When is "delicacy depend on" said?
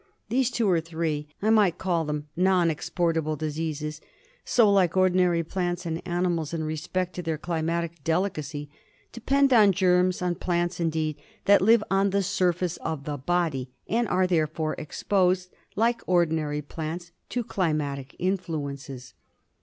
8.03-9.71